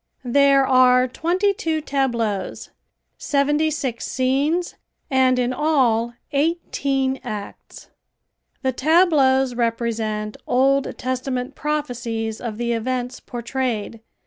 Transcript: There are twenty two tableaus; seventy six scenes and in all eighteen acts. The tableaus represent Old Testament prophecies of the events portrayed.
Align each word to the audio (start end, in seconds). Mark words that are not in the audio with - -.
There 0.25 0.65
are 0.65 1.07
twenty 1.07 1.53
two 1.53 1.79
tableaus; 1.79 2.71
seventy 3.19 3.69
six 3.69 4.07
scenes 4.07 4.73
and 5.11 5.37
in 5.37 5.53
all 5.53 6.15
eighteen 6.31 7.19
acts. 7.23 7.91
The 8.63 8.71
tableaus 8.71 9.53
represent 9.53 10.37
Old 10.47 10.97
Testament 10.97 11.53
prophecies 11.53 12.41
of 12.41 12.57
the 12.57 12.71
events 12.73 13.19
portrayed. 13.19 13.99